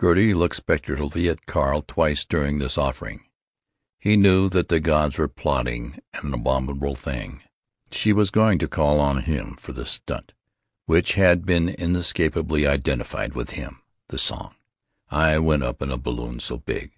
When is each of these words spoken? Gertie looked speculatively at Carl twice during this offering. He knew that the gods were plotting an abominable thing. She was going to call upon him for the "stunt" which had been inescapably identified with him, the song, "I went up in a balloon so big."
Gertie 0.00 0.34
looked 0.34 0.56
speculatively 0.56 1.28
at 1.28 1.46
Carl 1.46 1.82
twice 1.86 2.24
during 2.24 2.58
this 2.58 2.76
offering. 2.76 3.26
He 4.00 4.16
knew 4.16 4.48
that 4.48 4.66
the 4.66 4.80
gods 4.80 5.16
were 5.16 5.28
plotting 5.28 6.00
an 6.14 6.34
abominable 6.34 6.96
thing. 6.96 7.44
She 7.92 8.12
was 8.12 8.32
going 8.32 8.58
to 8.58 8.66
call 8.66 8.96
upon 8.96 9.22
him 9.22 9.54
for 9.54 9.72
the 9.72 9.86
"stunt" 9.86 10.32
which 10.86 11.12
had 11.12 11.46
been 11.46 11.68
inescapably 11.68 12.66
identified 12.66 13.36
with 13.36 13.50
him, 13.50 13.80
the 14.08 14.18
song, 14.18 14.56
"I 15.08 15.38
went 15.38 15.62
up 15.62 15.80
in 15.82 15.92
a 15.92 15.96
balloon 15.96 16.40
so 16.40 16.58
big." 16.58 16.90